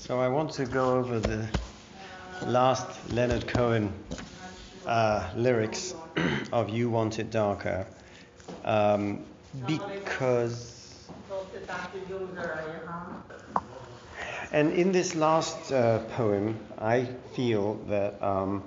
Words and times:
So 0.00 0.18
I 0.18 0.28
want 0.28 0.52
to 0.52 0.64
go 0.64 0.96
over 0.96 1.20
the 1.20 1.46
last 2.46 2.88
Leonard 3.12 3.46
Cohen 3.46 3.92
uh, 4.86 5.28
lyrics 5.36 5.94
of 6.52 6.70
You 6.70 6.88
Want 6.88 7.18
It 7.18 7.30
Darker 7.30 7.86
um, 8.64 9.22
because. 9.66 11.06
And 14.52 14.72
in 14.72 14.90
this 14.90 15.14
last 15.14 15.70
uh, 15.70 15.98
poem, 16.16 16.58
I 16.78 17.04
feel 17.34 17.74
that 17.88 18.22
um, 18.22 18.64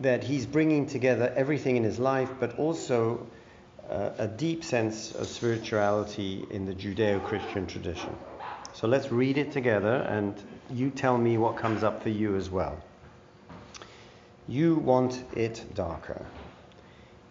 that 0.00 0.24
he's 0.24 0.46
bringing 0.46 0.86
together 0.86 1.30
everything 1.36 1.76
in 1.76 1.84
his 1.84 1.98
life, 1.98 2.30
but 2.40 2.58
also 2.58 3.26
uh, 3.90 4.10
a 4.16 4.26
deep 4.26 4.64
sense 4.64 5.12
of 5.12 5.28
spirituality 5.28 6.46
in 6.50 6.64
the 6.64 6.72
Judeo-Christian 6.72 7.66
tradition. 7.66 8.16
So 8.78 8.86
let's 8.86 9.10
read 9.10 9.38
it 9.38 9.50
together, 9.50 10.06
and 10.08 10.40
you 10.70 10.90
tell 10.90 11.18
me 11.18 11.36
what 11.36 11.56
comes 11.56 11.82
up 11.82 12.00
for 12.00 12.10
you 12.10 12.36
as 12.36 12.48
well. 12.48 12.80
You 14.46 14.76
want 14.76 15.24
it 15.34 15.64
darker. 15.74 16.24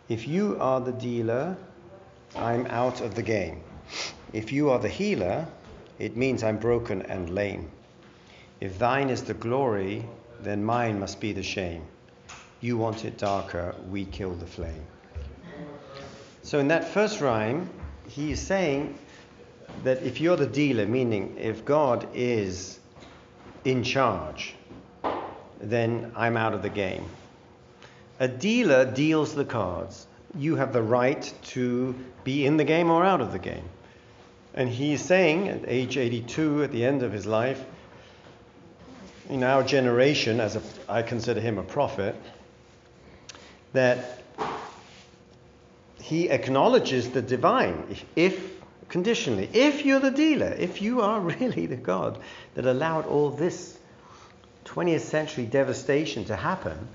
If 0.10 0.28
you 0.28 0.58
are 0.60 0.82
the 0.82 0.92
dealer, 0.92 1.56
I'm 2.36 2.66
out 2.66 3.00
of 3.00 3.16
the 3.16 3.22
game. 3.22 3.64
If 4.34 4.52
you 4.52 4.70
are 4.72 4.80
the 4.80 4.90
healer, 4.90 5.48
it 6.00 6.18
means 6.18 6.44
I'm 6.44 6.58
broken 6.58 7.04
and 7.04 7.30
lame. 7.30 7.72
If 8.59 8.78
thine 8.78 9.09
is 9.09 9.23
the 9.23 9.34
glory, 9.34 10.04
then 10.42 10.66
mine 10.66 11.00
must 11.00 11.22
be 11.22 11.32
the 11.32 11.44
shame. 11.44 11.86
You 12.59 12.76
want 12.76 13.06
it 13.06 13.18
darker, 13.18 13.73
we 13.90 14.04
kill 14.04 14.34
the 14.34 14.45
flame. 14.45 14.86
So 16.42 16.59
in 16.59 16.68
that 16.68 16.84
first 16.90 17.22
rhyme, 17.22 17.70
he 18.06 18.32
is 18.32 18.42
saying 18.42 19.00
that 19.84 20.04
if 20.04 20.20
you're 20.20 20.38
the 20.38 20.48
dealer, 20.48 20.86
meaning 20.86 21.38
if 21.40 21.66
God 21.66 22.08
is 22.13 22.80
in 23.63 23.84
charge, 23.84 24.55
then 25.59 26.11
I'm 26.16 26.38
out 26.38 26.53
of 26.53 26.61
the 26.61 26.69
game. 26.69 27.06
A 28.19 28.28
dealer 28.28 28.86
deals 28.86 29.36
the 29.36 29.45
cards. 29.45 30.08
You 30.38 30.56
have 30.56 30.73
the 30.73 30.81
right 30.81 31.34
to 31.45 31.95
be 32.23 32.45
in 32.45 32.58
the 32.58 32.64
game 32.64 32.89
or 32.89 33.03
out 33.03 33.22
of 33.22 33.31
the 33.31 33.39
game. 33.39 33.69
And 34.53 34.69
he's 34.69 35.03
saying 35.03 35.50
at 35.50 35.66
age 35.67 35.97
82, 35.97 36.64
at 36.64 36.72
the 36.72 36.84
end 36.84 37.03
of 37.03 37.12
his 37.12 37.25
life, 37.25 37.64
in 39.30 39.44
our 39.44 39.64
generation, 39.64 40.39
as 40.39 40.56
a, 40.56 40.62
I 40.89 41.02
consider 41.02 41.39
him 41.39 41.58
a 41.58 41.64
prophet, 41.64 42.16
that 43.73 44.23
he 46.02 46.30
acknowledges 46.30 47.09
the 47.09 47.22
divine. 47.22 47.84
If, 47.89 48.06
if 48.16 48.52
conditionally, 48.90 49.50
if 49.54 49.86
you're 49.86 50.00
the 50.00 50.12
dealer, 50.12 50.56
if 50.58 50.82
you 50.82 51.02
are 51.02 51.20
really 51.40 51.66
the 51.66 51.76
God 51.76 52.20
that 52.56 52.66
allowed 52.66 53.06
all 53.06 53.30
this 53.30 53.78
20th 54.66 55.02
century 55.02 55.46
devastation 55.46 56.26
to 56.26 56.36
happen, 56.36 56.88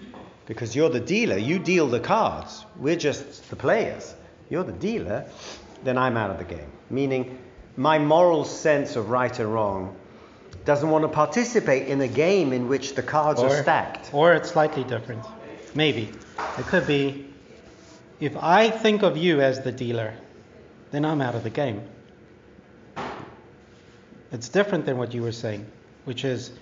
because 0.47 0.75
you're 0.77 0.91
the 0.91 1.01
dealer, 1.01 1.37
you 1.37 1.59
deal 1.59 1.89
the 1.89 2.01
cards, 2.01 2.65
we're 2.77 2.97
just 2.97 3.49
the 3.51 3.57
players, 3.57 4.15
you're 4.51 4.65
the 4.65 4.73
dealer, 4.73 5.25
then 5.85 5.97
I'm 5.97 6.17
out 6.17 6.31
of 6.31 6.39
the 6.39 6.45
game. 6.45 6.71
Meaning, 6.91 7.39
my 7.77 7.99
moral 7.99 8.45
sense 8.45 8.97
of 8.97 9.09
right 9.09 9.37
and 9.39 9.53
wrong 9.53 9.97
doesn't 10.65 10.91
want 10.91 11.03
to 11.03 11.09
participate 11.09 11.89
in 11.89 12.01
a 12.01 12.09
game 12.09 12.53
in 12.53 12.69
which 12.69 12.95
the 12.95 13.03
cards 13.03 13.41
or, 13.41 13.49
are 13.49 13.63
stacked. 13.63 14.13
Or 14.13 14.35
it's 14.35 14.51
slightly 14.51 14.85
different. 14.85 15.25
Maybe. 15.75 16.13
It 16.59 16.67
could 16.67 16.87
be 16.87 17.27
if 18.21 18.37
I 18.37 18.71
think 18.71 19.03
of 19.03 19.17
you 19.17 19.41
as 19.41 19.63
the 19.63 19.73
dealer, 19.73 20.15
then 20.93 21.05
I'm 21.05 21.21
out 21.21 21.35
of 21.35 21.43
the 21.43 21.51
game. 21.51 21.83
It's 24.31 24.49
different 24.49 24.87
than 24.87 24.97
what 24.97 25.13
you 25.13 25.23
were 25.23 25.33
saying, 25.33 25.67
which 26.05 26.25
is 26.25 26.53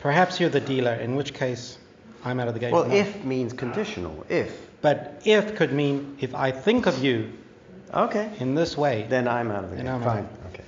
perhaps 0.00 0.40
you're 0.40 0.50
the 0.50 0.60
dealer, 0.60 0.94
in 0.94 1.14
which 1.14 1.34
case 1.34 1.78
I'm 2.24 2.40
out 2.40 2.48
of 2.48 2.54
the 2.54 2.60
game. 2.60 2.72
Well, 2.72 2.90
if 2.90 3.24
means 3.24 3.52
conditional. 3.52 4.24
If. 4.28 4.66
But 4.82 5.22
if 5.24 5.56
could 5.56 5.72
mean 5.72 6.16
if 6.20 6.34
I 6.34 6.50
think 6.50 6.86
of 6.86 7.02
you 7.02 7.32
okay. 7.92 8.30
in 8.38 8.54
this 8.54 8.76
way, 8.76 9.06
then 9.08 9.28
I'm 9.28 9.50
out 9.50 9.64
of 9.64 9.70
the 9.70 9.76
game. 9.76 9.88
I'm 9.88 10.02
Fine. 10.02 10.28
Okay. 10.52 10.64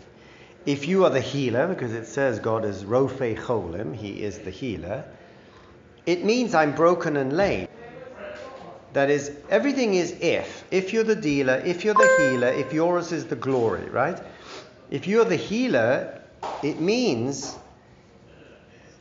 If 0.66 0.88
you 0.88 1.04
are 1.04 1.10
the 1.10 1.20
healer, 1.20 1.66
because 1.69 1.92
it 1.92 2.06
says 2.06 2.38
God 2.38 2.64
is 2.64 2.84
Rofe 2.84 3.37
Cholim, 3.37 3.94
He 3.94 4.22
is 4.22 4.38
the 4.41 4.50
healer, 4.50 5.04
it 6.06 6.25
means 6.25 6.54
I'm 6.54 6.75
broken 6.75 7.16
and 7.16 7.37
lame. 7.37 7.67
That 8.93 9.10
is, 9.10 9.32
everything 9.50 9.94
is 9.94 10.12
if. 10.21 10.65
If 10.71 10.93
you're 10.93 11.04
the 11.04 11.16
dealer, 11.16 11.62
if 11.65 11.84
you're 11.84 11.94
the 11.94 12.16
healer, 12.19 12.49
if 12.49 12.72
yours 12.72 13.12
is 13.12 13.26
the 13.26 13.37
glory, 13.37 13.88
right? 13.91 14.19
If 14.91 15.06
you're 15.06 15.25
the 15.25 15.37
healer, 15.37 16.21
it 16.62 16.81
means 16.81 17.56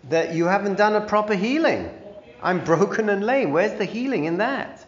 that 0.09 0.33
you 0.33 0.45
haven't 0.45 0.75
done 0.75 0.95
a 0.95 1.01
proper 1.01 1.35
healing. 1.35 1.89
I'm 2.41 2.63
broken 2.73 3.09
and 3.09 3.25
lame. 3.25 3.51
Where's 3.51 3.77
the 3.77 3.85
healing 3.85 4.25
in 4.25 4.37
that? 4.37 4.85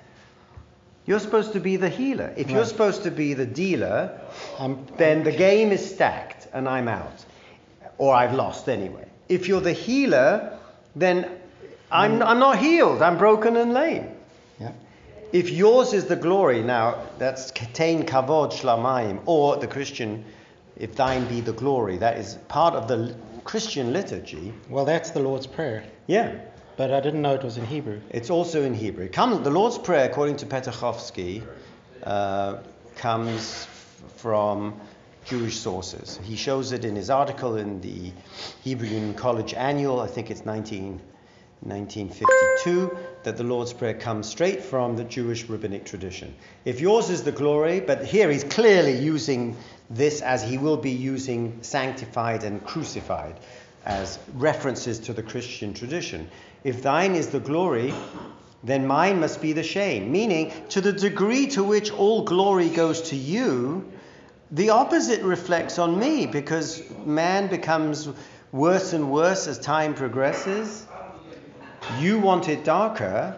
You're 1.05 1.19
supposed 1.19 1.53
to 1.53 1.59
be 1.59 1.75
the 1.75 1.89
healer. 1.89 2.31
If 2.37 2.51
you're 2.51 2.65
supposed 2.65 3.01
to 3.03 3.09
be 3.09 3.33
the 3.33 3.45
dealer, 3.45 4.21
I'm, 4.59 4.85
then 4.97 5.23
the 5.23 5.31
game 5.31 5.71
is 5.71 5.95
stacked 5.95 6.47
and 6.53 6.69
I'm 6.69 6.87
out. 6.87 7.25
Or 7.97 8.13
I've 8.13 8.35
lost 8.35 8.69
anyway. 8.69 9.07
If 9.27 9.47
you're 9.47 9.61
the 9.61 9.73
healer, 9.73 10.59
then 10.95 11.27
I'm, 11.91 12.19
mm. 12.19 12.27
I'm 12.27 12.37
not 12.37 12.59
healed. 12.59 13.01
I'm 13.01 13.17
broken 13.17 13.57
and 13.57 13.73
lame. 13.73 14.07
yeah. 14.59 14.71
If 15.31 15.49
yours 15.51 15.93
is 15.93 16.05
the 16.05 16.15
glory, 16.15 16.63
now 16.63 17.03
that's 17.19 17.51
Ketain 17.51 18.03
Kavod 18.05 18.51
Shlamayim, 18.51 19.21
or 19.25 19.57
the 19.57 19.67
Christian, 19.67 20.25
if 20.77 20.95
thine 20.95 21.27
be 21.27 21.41
the 21.41 21.53
glory, 21.53 21.97
that 21.97 22.17
is 22.17 22.35
part 22.47 22.73
of 22.73 22.87
the 22.87 23.15
Christian 23.43 23.93
liturgy. 23.93 24.53
Well, 24.69 24.85
that's 24.85 25.11
the 25.11 25.19
Lord's 25.19 25.45
Prayer, 25.47 25.83
Yeah, 26.07 26.35
but 26.77 26.91
I 26.91 26.99
didn't 26.99 27.21
know 27.21 27.33
it 27.35 27.43
was 27.43 27.57
in 27.57 27.65
Hebrew. 27.65 28.01
it's 28.09 28.29
also 28.31 28.63
in 28.63 28.73
Hebrew. 28.73 29.05
It 29.05 29.13
comes, 29.13 29.41
the 29.43 29.51
Lord's 29.51 29.77
Prayer, 29.77 30.09
according 30.09 30.37
to 30.37 30.45
Petuchowski, 30.47 31.43
uh, 32.03 32.57
comes 32.95 33.65
from 34.17 34.79
Jewish 35.25 35.57
sources. 35.59 36.19
He 36.23 36.35
shows 36.35 36.71
it 36.71 36.85
in 36.85 36.95
his 36.95 37.09
article 37.11 37.55
in 37.57 37.81
the 37.81 38.11
Hebrew 38.63 38.87
Union 38.87 39.13
College 39.13 39.53
Annual, 39.53 39.99
I 39.99 40.07
think 40.07 40.31
it's 40.31 40.43
19, 40.45 40.99
1952, 41.61 42.97
that 43.23 43.37
the 43.37 43.43
Lord's 43.43 43.73
Prayer 43.73 43.93
comes 43.93 44.27
straight 44.27 44.63
from 44.63 44.95
the 44.95 45.03
Jewish 45.03 45.45
rabbinic 45.49 45.85
tradition. 45.85 46.33
If 46.65 46.79
yours 46.79 47.09
is 47.09 47.23
the 47.23 47.31
glory, 47.31 47.79
but 47.79 48.05
here 48.05 48.31
he's 48.31 48.43
clearly 48.43 48.97
using 48.97 49.57
this 49.89 50.21
as 50.21 50.43
he 50.43 50.57
will 50.57 50.77
be 50.77 50.91
using 50.91 51.57
sanctified 51.61 52.43
and 52.43 52.63
crucified 52.65 53.35
as 53.85 54.19
references 54.35 54.99
to 54.99 55.13
the 55.13 55.23
Christian 55.23 55.73
tradition. 55.73 56.29
If 56.63 56.81
thine 56.81 57.15
is 57.15 57.27
the 57.27 57.39
glory, 57.39 57.93
then 58.63 58.85
mine 58.85 59.19
must 59.19 59.41
be 59.41 59.53
the 59.53 59.63
shame. 59.63 60.11
Meaning, 60.11 60.53
to 60.69 60.81
the 60.81 60.91
degree 60.91 61.47
to 61.47 61.63
which 61.63 61.91
all 61.91 62.23
glory 62.23 62.69
goes 62.69 63.01
to 63.09 63.15
you, 63.15 63.91
the 64.51 64.71
opposite 64.71 65.21
reflects 65.23 65.79
on 65.79 65.97
me 65.99 66.25
because 66.25 66.83
man 67.05 67.47
becomes 67.47 68.09
worse 68.51 68.93
and 68.93 69.11
worse 69.11 69.47
as 69.47 69.59
time 69.59 69.93
progresses. 69.93 70.85
You 71.97 72.19
want 72.19 72.47
it 72.47 72.63
darker, 72.63 73.35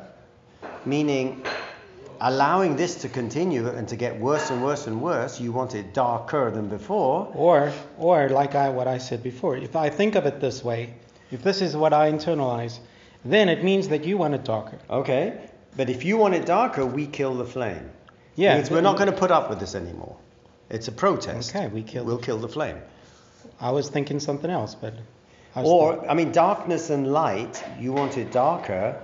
meaning 0.85 1.43
allowing 2.19 2.75
this 2.75 2.95
to 2.95 3.09
continue 3.09 3.67
and 3.67 3.87
to 3.87 3.95
get 3.95 4.19
worse 4.19 4.49
and 4.49 4.63
worse 4.63 4.87
and 4.87 5.01
worse. 5.01 5.39
You 5.39 5.51
want 5.51 5.73
it 5.73 5.93
darker 5.93 6.51
than 6.51 6.67
before. 6.67 7.31
Or, 7.33 7.71
or 7.97 8.29
like 8.29 8.53
I, 8.55 8.69
what 8.69 8.87
I 8.87 8.97
said 8.97 9.23
before, 9.23 9.57
if 9.57 9.75
I 9.75 9.89
think 9.89 10.15
of 10.15 10.25
it 10.25 10.39
this 10.39 10.63
way, 10.63 10.93
if 11.31 11.41
this 11.41 11.61
is 11.61 11.75
what 11.75 11.93
I 11.93 12.11
internalize, 12.11 12.79
then 13.23 13.49
it 13.49 13.63
means 13.63 13.87
that 13.87 14.05
you 14.05 14.17
want 14.17 14.33
it 14.33 14.43
darker. 14.43 14.77
Okay? 14.89 15.49
But 15.77 15.89
if 15.89 16.03
you 16.03 16.17
want 16.17 16.33
it 16.33 16.45
darker, 16.45 16.85
we 16.85 17.07
kill 17.07 17.35
the 17.35 17.45
flame. 17.45 17.89
Yeah. 18.35 18.67
We're 18.69 18.81
not 18.81 18.97
going 18.97 19.09
to 19.09 19.17
put 19.17 19.31
up 19.31 19.49
with 19.49 19.59
this 19.59 19.75
anymore. 19.75 20.17
It's 20.69 20.87
a 20.87 20.91
protest. 20.91 21.55
Okay, 21.55 21.67
we 21.67 21.83
kill. 21.83 22.05
We'll 22.05 22.17
kill 22.17 22.37
the 22.37 22.47
flame. 22.47 22.77
I 23.59 23.71
was 23.71 23.89
thinking 23.89 24.19
something 24.19 24.49
else, 24.49 24.75
but. 24.75 24.93
I 25.55 25.63
Or, 25.63 26.09
I 26.09 26.13
mean, 26.13 26.31
darkness 26.31 26.89
and 26.89 27.11
light, 27.11 27.63
you 27.79 27.91
want 27.91 28.17
it 28.17 28.31
darker, 28.31 29.01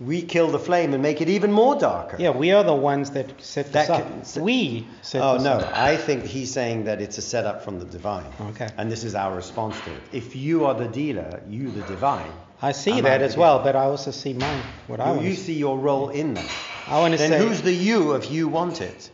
we 0.00 0.22
kill 0.22 0.48
the 0.48 0.58
flame 0.58 0.92
and 0.94 1.02
make 1.02 1.20
it 1.20 1.28
even 1.28 1.50
more 1.50 1.74
darker. 1.76 2.16
Yeah, 2.20 2.30
we 2.30 2.52
are 2.52 2.62
the 2.62 2.74
ones 2.74 3.10
that 3.12 3.40
set 3.42 3.72
That 3.72 3.90
up. 3.90 4.02
can- 4.06 4.24
set- 4.24 4.42
we 4.42 4.86
set 5.02 5.22
Oh, 5.22 5.38
no. 5.38 5.54
up. 5.54 5.72
I 5.76 5.96
think 5.96 6.24
he's 6.24 6.52
saying 6.52 6.84
that 6.84 7.00
it's 7.00 7.18
a 7.18 7.22
setup 7.22 7.62
from 7.64 7.78
the 7.78 7.84
divine. 7.86 8.26
Okay. 8.50 8.68
And 8.76 8.92
this 8.92 9.02
is 9.02 9.14
our 9.14 9.34
response 9.34 9.80
to 9.80 9.90
it. 9.94 10.02
If 10.12 10.36
you 10.36 10.66
are 10.66 10.74
the 10.74 10.86
dealer, 10.88 11.40
you 11.48 11.70
the 11.70 11.82
divine, 11.82 12.32
I 12.60 12.72
see 12.72 12.98
I'm 12.98 13.04
that 13.04 13.22
as 13.22 13.36
well, 13.36 13.60
but 13.60 13.74
I 13.74 13.84
also 13.84 14.10
see 14.10 14.34
mine. 14.34 14.64
What 14.88 15.00
I 15.00 15.06
you, 15.08 15.14
want. 15.14 15.26
you 15.26 15.34
see 15.34 15.54
your 15.54 15.78
role 15.78 16.10
in 16.10 16.34
that. 16.34 16.64
I 16.86 16.98
want 16.98 17.12
to 17.12 17.18
Then 17.18 17.30
say 17.30 17.38
who's 17.38 17.62
the 17.62 17.72
you 17.72 18.12
of 18.12 18.24
you 18.26 18.46
want 18.48 18.80
it? 18.80 19.10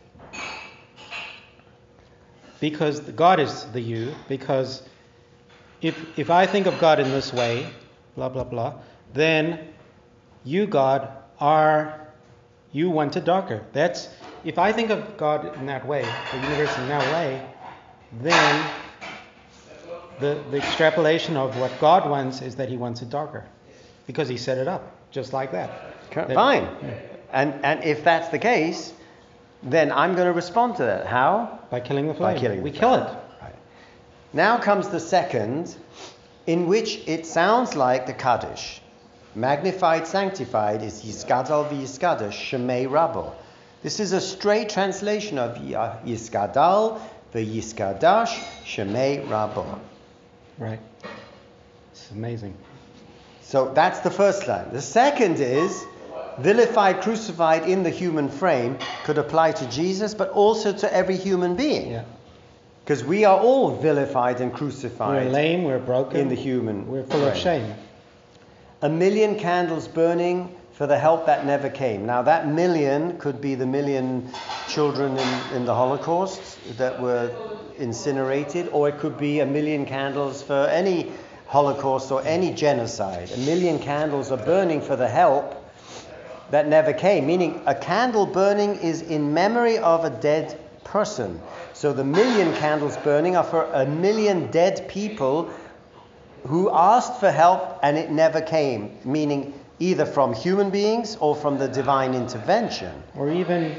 because 2.59 2.99
God 3.01 3.39
is 3.39 3.65
the 3.65 3.81
you. 3.81 4.15
Because 4.27 4.81
if 5.81 6.19
if 6.19 6.29
I 6.29 6.45
think 6.45 6.67
of 6.67 6.79
God 6.79 6.99
in 6.99 7.09
this 7.11 7.33
way, 7.33 7.69
blah 8.15 8.29
blah 8.29 8.43
blah, 8.43 8.75
then 9.13 9.67
you 10.43 10.67
God 10.67 11.09
are 11.39 12.07
you 12.71 12.89
want 12.89 13.15
it 13.15 13.25
darker. 13.25 13.63
That's 13.73 14.09
if 14.43 14.59
I 14.59 14.71
think 14.71 14.89
of 14.89 15.17
God 15.17 15.57
in 15.57 15.65
that 15.65 15.85
way, 15.87 16.03
the 16.31 16.37
universe 16.37 16.77
in 16.77 16.87
that 16.89 17.13
way, 17.13 17.41
then 18.21 18.71
the, 20.19 20.41
the 20.51 20.57
extrapolation 20.57 21.35
of 21.35 21.57
what 21.57 21.71
God 21.79 22.09
wants 22.09 22.41
is 22.41 22.55
that 22.55 22.69
He 22.69 22.77
wants 22.77 23.01
it 23.01 23.09
darker, 23.09 23.45
because 24.07 24.29
He 24.29 24.37
set 24.37 24.57
it 24.57 24.67
up 24.67 24.95
just 25.11 25.33
like 25.33 25.51
that. 25.51 25.95
Fine. 26.11 26.63
yeah. 26.83 26.99
And, 27.31 27.65
and 27.65 27.83
if 27.83 28.03
that's 28.03 28.29
the 28.29 28.39
case, 28.39 28.93
then 29.63 29.91
I'm 29.91 30.13
going 30.13 30.27
to 30.27 30.33
respond 30.33 30.77
to 30.77 30.83
that. 30.83 31.05
How? 31.07 31.59
By 31.69 31.79
killing 31.79 32.07
the 32.07 32.13
flame. 32.13 32.35
By 32.35 32.39
killing 32.39 32.61
we 32.61 32.69
flame. 32.69 32.79
kill 32.79 32.93
it. 32.95 33.17
Now 34.35 34.57
comes 34.57 34.89
the 34.89 34.99
second, 34.99 35.73
in 36.45 36.67
which 36.67 36.99
it 37.07 37.25
sounds 37.25 37.73
like 37.73 38.05
the 38.05 38.11
Kaddish. 38.11 38.81
Magnified, 39.33 40.05
sanctified 40.05 40.83
is 40.83 41.03
Yiskadal 41.03 41.69
v'Yiskadash 41.69 42.33
Shemei 42.33 42.85
Rabo. 42.85 43.33
This 43.81 44.01
is 44.01 44.11
a 44.11 44.19
straight 44.19 44.67
translation 44.67 45.37
of 45.37 45.55
Yiskadal 45.55 46.99
v'Yiskadash 47.33 48.43
Shemei 48.65 49.25
Rabo. 49.25 49.79
Right. 50.57 50.81
It's 51.93 52.11
amazing. 52.11 52.57
So 53.39 53.71
that's 53.73 53.99
the 54.01 54.11
first 54.11 54.49
line. 54.49 54.67
The 54.73 54.81
second 54.81 55.39
is 55.39 55.85
vilified, 56.39 56.99
crucified 57.01 57.69
in 57.69 57.83
the 57.83 57.89
human 57.89 58.27
frame 58.27 58.79
could 59.05 59.17
apply 59.17 59.53
to 59.53 59.69
Jesus, 59.69 60.13
but 60.13 60.31
also 60.31 60.73
to 60.73 60.93
every 60.93 61.15
human 61.15 61.55
being. 61.55 61.91
Yeah. 61.91 62.03
Because 62.85 63.03
we 63.03 63.25
are 63.25 63.39
all 63.39 63.75
vilified 63.77 64.41
and 64.41 64.53
crucified. 64.53 65.25
We're 65.25 65.31
lame. 65.31 65.63
We're 65.63 65.79
broken. 65.79 66.19
in 66.19 66.29
the 66.29 66.35
human 66.35 66.87
We're 66.87 67.01
full 67.01 67.25
of 67.25 67.35
shame. 67.35 67.73
A 68.83 68.89
million 68.89 69.39
candles 69.39 69.87
burning 69.87 70.55
for 70.73 70.85
the 70.85 70.99
help 70.99 71.25
that 71.25 71.47
never 71.47 71.67
came. 71.67 72.05
Now, 72.05 72.21
that 72.21 72.47
million 72.47 73.17
could 73.17 73.41
be 73.41 73.55
the 73.55 73.65
million 73.65 74.29
children 74.67 75.17
in, 75.17 75.55
in 75.55 75.65
the 75.65 75.73
Holocaust 75.73 76.59
that 76.77 77.01
were 77.01 77.31
incinerated, 77.79 78.67
or 78.67 78.87
it 78.89 78.99
could 78.99 79.17
be 79.17 79.39
a 79.39 79.47
million 79.47 79.87
candles 79.87 80.43
for 80.43 80.67
any 80.67 81.11
Holocaust 81.47 82.11
or 82.11 82.21
any 82.23 82.53
genocide. 82.53 83.31
A 83.31 83.37
million 83.37 83.79
candles 83.79 84.31
are 84.31 84.45
burning 84.45 84.79
for 84.79 84.95
the 84.95 85.07
help 85.07 85.55
that 86.51 86.67
never 86.67 86.93
came, 86.93 87.25
meaning 87.25 87.63
a 87.65 87.73
candle 87.73 88.27
burning 88.27 88.75
is 88.75 89.01
in 89.01 89.33
memory 89.33 89.79
of 89.79 90.05
a 90.05 90.11
dead 90.11 90.59
person. 90.85 91.41
So 91.73 91.91
the 91.91 92.05
million 92.05 92.53
candles 92.55 92.95
burning 92.97 93.35
are 93.35 93.43
for 93.43 93.65
a 93.73 93.85
million 93.85 94.49
dead 94.51 94.87
people 94.87 95.49
who 96.47 96.69
asked 96.71 97.19
for 97.19 97.31
help 97.31 97.79
and 97.83 97.97
it 97.97 98.09
never 98.11 98.39
came, 98.39 98.97
meaning 99.03 99.53
either 99.79 100.05
from 100.05 100.33
human 100.33 100.69
beings 100.69 101.17
or 101.19 101.35
from 101.35 101.57
the 101.57 101.67
divine 101.67 102.13
intervention. 102.13 102.93
Or 103.15 103.29
even 103.29 103.75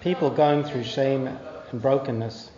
people 0.00 0.30
going 0.30 0.64
through 0.64 0.84
shame 0.84 1.28
and 1.70 1.80
brokenness. 1.82 2.50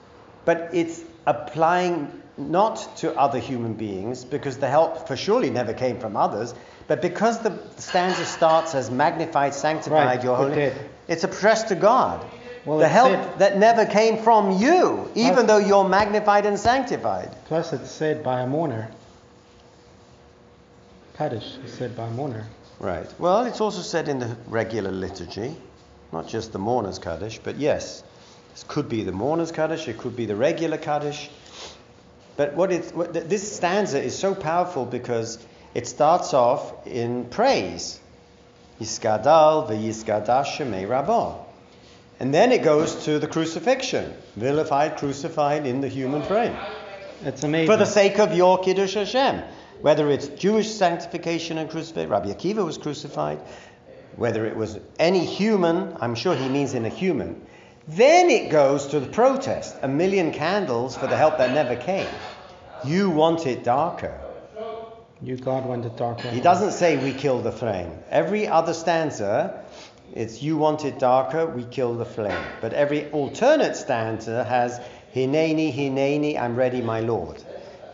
But 0.45 0.71
it's 0.73 1.03
applying 1.27 2.11
not 2.39 2.97
to 2.99 3.15
other 3.19 3.39
human 3.39 3.75
beings 3.75 4.25
because 4.25 4.57
the 4.57 4.69
help 4.69 5.07
for 5.07 5.17
surely 5.17 5.51
never 5.51 5.75
came 5.75 5.99
from 5.99 6.17
others, 6.17 6.55
but 6.87 7.03
because 7.03 7.41
the 7.41 7.59
stanza 7.77 8.25
starts 8.25 8.75
as 8.75 8.91
magnified, 8.91 9.53
sanctified, 9.53 10.07
Right, 10.07 10.25
your 10.25 10.37
holy, 10.37 10.55
did. 10.55 10.77
it's 11.07 11.25
addressed 11.25 11.69
to 11.69 11.75
God. 11.75 12.25
Well, 12.65 12.79
the 12.79 12.89
help 12.89 13.11
said- 13.11 13.39
that 13.39 13.59
never 13.59 13.87
came 13.87 14.23
from 14.23 14.59
you, 14.59 15.11
even 15.15 15.47
though 15.47 15.59
you're 15.59 15.89
magnified 15.89 16.47
and 16.47 16.59
sanctified. 16.59 17.35
Plus, 17.47 17.73
it's 17.73 17.91
said 17.91 18.23
by 18.23 18.41
a 18.41 18.47
mourner. 18.47 18.89
Kaddish 21.17 21.57
is 21.65 21.73
said 21.73 21.97
by 21.97 22.07
a 22.07 22.11
mourner. 22.11 22.47
Right. 22.79 23.07
Well, 23.19 23.45
it's 23.45 23.61
also 23.61 23.83
said 23.83 24.09
in 24.09 24.19
the 24.21 24.37
regular 24.47 24.91
liturgy, 24.91 25.55
not 26.12 26.29
just 26.29 26.53
the 26.53 26.59
mourner's 26.59 26.99
Kaddish, 26.99 27.39
but 27.43 27.57
yes, 27.57 28.03
this 28.53 28.65
could 28.67 28.89
be 28.89 29.05
the 29.05 29.12
mourner's 29.12 29.53
Kaddish, 29.53 29.87
it 29.89 29.99
could 29.99 30.17
be 30.17 30.27
the 30.27 30.37
regular 30.37 30.79
Kaddish. 30.79 31.31
But 32.37 32.55
what 32.55 32.73
it, 32.73 32.95
what, 32.95 33.12
this 33.12 33.55
stanza 33.55 34.03
is 34.03 34.19
so 34.19 34.35
powerful 34.35 34.87
because 34.87 35.39
it 35.75 35.87
starts 35.87 36.33
off 36.33 36.87
in 36.87 37.27
praise. 37.27 38.01
Yiskadal 38.81 39.69
v'yiskadash 39.69 40.57
shemei 40.57 40.89
rabbah. 40.89 41.35
And 42.21 42.35
then 42.35 42.53
it 42.53 42.63
goes 42.63 43.05
to 43.07 43.19
the 43.19 43.27
crucifixion, 43.27 44.13
vilified, 44.37 44.99
crucified 44.99 45.67
in 45.67 45.81
the 45.81 45.89
human 45.89 46.23
frame 46.23 46.55
It's 47.25 47.43
amazing. 47.43 47.67
for 47.67 47.79
the 47.79 47.87
sake 47.87 48.19
of 48.19 48.37
your 48.37 48.59
Kiddush 48.59 48.95
Hashem. 48.95 49.43
Whether 49.81 50.11
it's 50.11 50.29
Jewish 50.29 50.71
sanctification 50.71 51.57
and 51.57 51.71
crucifixion, 51.71 52.11
Rabbi 52.11 52.29
Akiva 52.31 52.63
was 52.63 52.77
crucified, 52.77 53.39
whether 54.17 54.45
it 54.45 54.55
was 54.55 54.79
any 54.99 55.25
human, 55.25 55.97
I'm 56.01 56.15
sure 56.15 56.37
he 56.37 56.49
means 56.51 56.75
in 56.75 56.85
a 56.85 56.91
human. 56.91 57.41
Then 57.89 58.29
it 58.29 58.51
goes 58.51 58.89
to 58.89 59.01
the 59.01 59.07
protest 59.09 59.75
a 59.81 59.89
million 59.89 60.33
candles 60.33 60.97
for 60.97 61.07
the 61.07 61.17
help 61.17 61.39
that 61.39 61.55
never 61.55 61.75
came. 61.75 62.09
You 62.85 63.09
want 63.09 63.47
it 63.47 63.65
darker. 63.65 64.21
you, 65.23 65.37
God, 65.37 65.65
want 65.65 65.87
it 65.87 65.97
darker. 65.97 66.29
He 66.31 66.41
doesn't 66.43 66.73
say 66.73 67.03
we 67.03 67.13
kill 67.15 67.41
the 67.41 67.53
frame. 67.53 67.93
Every 68.11 68.47
other 68.47 68.75
stanza, 68.75 69.65
it's 70.15 70.43
you 70.43 70.57
want 70.57 70.85
it 70.85 70.99
darker, 70.99 71.47
we 71.47 71.65
kill 71.65 71.95
the 71.95 72.05
flame. 72.05 72.45
But 72.61 72.73
every 72.73 73.11
alternate 73.11 73.77
stanza 73.77 74.45
has 74.45 74.81
Hineni, 75.15 75.75
Hineni, 75.75 76.39
I'm 76.39 76.57
ready, 76.57 76.81
my 76.81 77.01
Lord. 77.01 77.43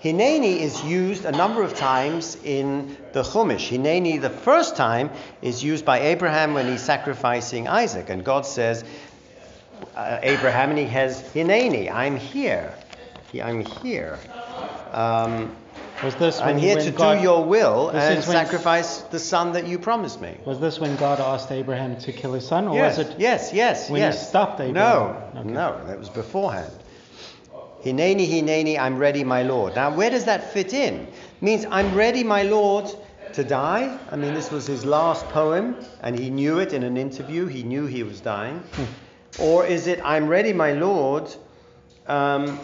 Hineni 0.03 0.61
is 0.61 0.85
used 0.85 1.25
a 1.25 1.33
number 1.33 1.63
of 1.63 1.75
times 1.75 2.37
in 2.45 2.97
the 3.13 3.23
Chumash. 3.23 3.69
Hineni, 3.69 4.21
the 4.21 4.31
first 4.31 4.77
time, 4.77 5.11
is 5.43 5.65
used 5.65 5.85
by 5.85 6.01
Abraham 6.01 6.55
when 6.55 6.67
he's 6.69 6.83
sacrificing 6.83 7.69
Isaac. 7.69 8.11
And 8.11 8.25
God 8.25 8.47
says, 8.47 8.85
uh, 9.95 10.19
Abraham, 10.23 10.71
and 10.71 10.79
he 10.79 10.85
has 10.87 11.23
Hineni, 11.33 11.91
I'm 11.91 12.17
here. 12.17 12.73
I'm 13.43 13.65
here. 13.65 14.19
Um, 14.93 15.55
Was 16.03 16.15
this 16.17 16.41
when, 16.41 16.51
I'm 16.51 16.59
here 16.59 16.77
to 16.79 16.91
God, 16.91 17.17
do 17.17 17.23
your 17.23 17.45
will 17.45 17.89
and 17.89 18.23
sacrifice 18.23 19.01
the 19.03 19.19
son 19.19 19.53
that 19.53 19.67
you 19.67 19.79
promised 19.79 20.21
me. 20.21 20.37
Was 20.45 20.61
this 20.61 20.79
when 20.79 20.95
God 20.97 21.21
asked 21.21 21.51
Abraham 21.51 21.97
to 22.01 22.13
kill 22.13 22.35
his 22.35 22.47
son, 22.47 22.69
or 22.69 22.77
yes, 22.77 22.99
was 22.99 23.09
it? 23.09 23.19
yes, 23.19 23.53
yes, 23.53 23.89
when 23.89 24.01
he 24.01 24.07
yes. 24.07 24.29
stopped 24.29 24.59
No, 24.59 24.65
Abraham? 24.65 25.39
Okay. 25.39 25.51
no, 25.51 25.87
that 25.87 25.99
was 25.99 26.11
beforehand. 26.11 26.73
Hineni, 27.83 28.29
Hineni, 28.29 28.79
I'm 28.79 28.99
ready, 28.99 29.25
my 29.25 29.43
Lord. 29.43 29.77
Now, 29.77 29.95
where 29.95 30.11
does 30.11 30.25
that 30.25 30.53
fit 30.53 30.75
in? 30.75 31.07
means 31.41 31.65
I'm 31.71 31.95
ready, 31.95 32.25
my 32.25 32.43
Lord, 32.43 32.91
to 33.35 33.45
die. 33.45 33.99
I 34.11 34.17
mean, 34.17 34.35
this 34.35 34.51
was 34.51 34.67
his 34.67 34.85
last 34.85 35.27
poem, 35.29 35.77
and 36.03 36.19
he 36.19 36.29
knew 36.29 36.59
it 36.59 36.73
in 36.73 36.83
an 36.83 36.97
interview. 36.97 37.47
He 37.47 37.63
knew 37.63 37.87
he 37.87 38.03
was 38.03 38.21
dying. 38.21 38.63
or 39.39 39.65
is 39.65 39.87
it 39.87 40.01
I'm 40.05 40.27
ready, 40.27 40.53
my 40.53 40.73
Lord? 40.73 41.35
Um, 42.07 42.59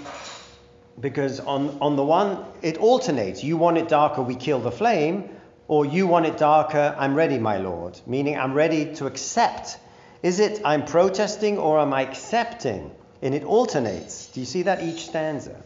because 1.00 1.40
on, 1.40 1.78
on 1.80 1.96
the 1.96 2.04
one, 2.04 2.44
it 2.62 2.78
alternates. 2.78 3.42
You 3.42 3.56
want 3.56 3.78
it 3.78 3.88
darker, 3.88 4.22
we 4.22 4.34
kill 4.34 4.60
the 4.60 4.70
flame. 4.70 5.30
Or 5.68 5.86
you 5.86 6.06
want 6.06 6.26
it 6.26 6.36
darker, 6.36 6.94
I'm 6.98 7.14
ready, 7.14 7.38
my 7.38 7.56
Lord. 7.56 7.98
Meaning, 8.06 8.36
I'm 8.36 8.52
ready 8.52 8.94
to 8.96 9.06
accept. 9.06 9.78
Is 10.22 10.38
it 10.38 10.60
I'm 10.64 10.84
protesting 10.84 11.56
or 11.56 11.80
am 11.80 11.94
I 11.94 12.02
accepting? 12.02 12.90
And 13.22 13.34
it 13.34 13.44
alternates. 13.44 14.26
Do 14.26 14.40
you 14.40 14.46
see 14.46 14.62
that 14.62 14.82
each 14.82 15.06
stanza? 15.06 15.62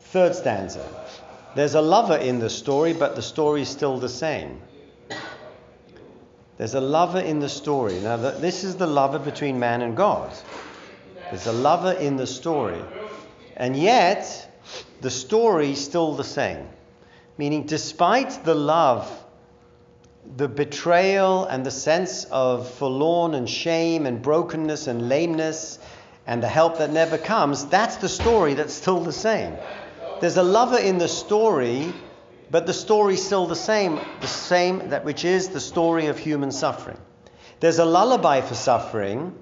Third 0.00 0.34
stanza. 0.34 0.86
There's 1.54 1.74
a 1.74 1.82
lover 1.82 2.16
in 2.16 2.38
the 2.38 2.50
story, 2.50 2.92
but 2.92 3.16
the 3.16 3.22
story 3.22 3.62
is 3.62 3.68
still 3.68 3.98
the 3.98 4.08
same. 4.08 4.60
There's 6.58 6.74
a 6.74 6.80
lover 6.80 7.18
in 7.18 7.40
the 7.40 7.48
story. 7.48 7.98
Now, 7.98 8.16
this 8.16 8.62
is 8.62 8.76
the 8.76 8.86
lover 8.86 9.18
between 9.18 9.58
man 9.58 9.82
and 9.82 9.96
God. 9.96 10.32
There's 11.30 11.46
a 11.46 11.52
lover 11.52 11.92
in 11.92 12.16
the 12.16 12.26
story. 12.26 12.80
And 13.56 13.76
yet, 13.76 14.48
the 15.00 15.10
story 15.10 15.72
is 15.72 15.84
still 15.84 16.14
the 16.14 16.24
same. 16.24 16.68
Meaning, 17.38 17.64
despite 17.64 18.44
the 18.44 18.54
love, 18.54 19.10
the 20.36 20.48
betrayal, 20.48 21.46
and 21.46 21.66
the 21.66 21.70
sense 21.70 22.24
of 22.30 22.70
forlorn 22.70 23.34
and 23.34 23.48
shame 23.48 24.06
and 24.06 24.22
brokenness 24.22 24.86
and 24.86 25.08
lameness, 25.08 25.78
and 26.26 26.42
the 26.42 26.48
help 26.48 26.78
that 26.78 26.92
never 26.92 27.18
comes, 27.18 27.66
that's 27.66 27.96
the 27.96 28.08
story 28.08 28.54
that's 28.54 28.74
still 28.74 29.00
the 29.00 29.12
same. 29.12 29.56
There's 30.20 30.36
a 30.36 30.42
lover 30.42 30.78
in 30.78 30.98
the 30.98 31.08
story, 31.08 31.92
but 32.50 32.66
the 32.66 32.72
story's 32.72 33.24
still 33.24 33.46
the 33.46 33.56
same, 33.56 33.98
the 34.20 34.28
same 34.28 34.90
that 34.90 35.04
which 35.04 35.24
is 35.24 35.48
the 35.48 35.60
story 35.60 36.06
of 36.06 36.18
human 36.18 36.52
suffering. 36.52 36.98
There's 37.58 37.80
a 37.80 37.84
lullaby 37.84 38.40
for 38.40 38.54
suffering, 38.54 39.34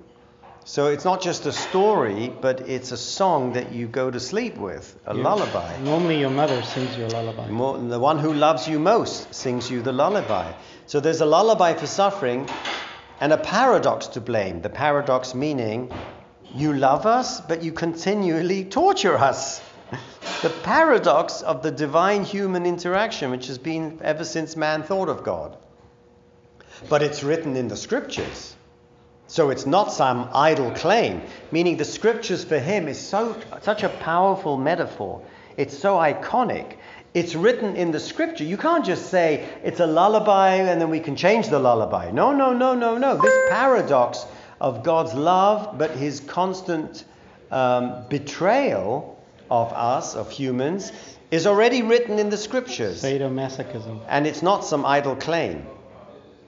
so 0.64 0.86
it's 0.88 1.04
not 1.04 1.20
just 1.22 1.46
a 1.46 1.52
story, 1.52 2.32
but 2.40 2.68
it's 2.68 2.92
a 2.92 2.96
song 2.96 3.54
that 3.54 3.72
you 3.72 3.86
go 3.86 4.10
to 4.10 4.20
sleep 4.20 4.56
with, 4.56 4.96
a 5.06 5.14
You- 5.14 5.22
lullaby. 5.22 5.78
Normally, 5.80 6.20
your 6.20 6.30
mother 6.30 6.62
sings 6.62 6.96
you 6.96 7.06
a 7.06 7.08
lullaby. 7.08 7.48
More, 7.48 7.78
the 7.78 7.98
one 7.98 8.18
who 8.18 8.32
loves 8.32 8.68
you 8.68 8.78
most 8.78 9.34
sings 9.34 9.70
you 9.70 9.82
the 9.82 9.92
lullaby. 9.92 10.52
So 10.86 11.00
there's 11.00 11.20
a 11.20 11.26
lullaby 11.26 11.74
for 11.74 11.86
suffering 11.86 12.46
and 13.20 13.32
a 13.32 13.38
paradox 13.38 14.06
to 14.08 14.20
blame. 14.20 14.62
The 14.62 14.70
paradox 14.70 15.34
meaning 15.34 15.90
you 16.54 16.72
love 16.72 17.06
us, 17.06 17.40
but 17.40 17.62
you 17.62 17.72
continually 17.72 18.64
torture 18.64 19.16
us. 19.16 19.60
The 20.42 20.48
paradox 20.48 21.42
of 21.42 21.62
the 21.62 21.70
divine 21.70 22.24
human 22.24 22.64
interaction, 22.64 23.30
which 23.30 23.48
has 23.48 23.58
been 23.58 23.98
ever 24.02 24.24
since 24.24 24.56
man 24.56 24.82
thought 24.82 25.10
of 25.10 25.22
God. 25.22 25.54
But 26.88 27.02
it's 27.02 27.22
written 27.22 27.56
in 27.56 27.68
the 27.68 27.76
scriptures. 27.76 28.56
So 29.30 29.50
it's 29.50 29.64
not 29.64 29.92
some 29.92 30.28
idle 30.34 30.72
claim, 30.72 31.22
meaning 31.52 31.76
the 31.76 31.84
scriptures 31.84 32.42
for 32.42 32.58
him 32.58 32.88
is 32.88 32.98
so, 32.98 33.40
such 33.62 33.84
a 33.84 33.88
powerful 33.88 34.56
metaphor. 34.56 35.22
It's 35.56 35.78
so 35.78 35.98
iconic. 35.98 36.78
It's 37.14 37.36
written 37.36 37.76
in 37.76 37.92
the 37.92 38.00
scripture. 38.00 38.42
You 38.42 38.56
can't 38.56 38.84
just 38.84 39.08
say 39.08 39.48
it's 39.62 39.78
a 39.78 39.86
lullaby 39.86 40.54
and 40.54 40.80
then 40.80 40.90
we 40.90 40.98
can 40.98 41.14
change 41.14 41.48
the 41.48 41.60
lullaby. 41.60 42.10
No, 42.10 42.32
no, 42.32 42.52
no, 42.52 42.74
no, 42.74 42.98
no. 42.98 43.18
This 43.18 43.50
paradox 43.50 44.26
of 44.60 44.82
God's 44.82 45.14
love, 45.14 45.78
but 45.78 45.92
his 45.92 46.18
constant 46.18 47.04
um, 47.52 48.06
betrayal 48.08 49.16
of 49.48 49.72
us, 49.72 50.16
of 50.16 50.28
humans, 50.32 50.90
is 51.30 51.46
already 51.46 51.82
written 51.82 52.18
in 52.18 52.30
the 52.30 52.36
scriptures. 52.36 53.04
Sadomasochism. 53.04 54.00
And 54.08 54.26
it's 54.26 54.42
not 54.42 54.64
some 54.64 54.84
idle 54.84 55.14
claim. 55.14 55.64